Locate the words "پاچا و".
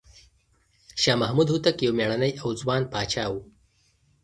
2.93-3.35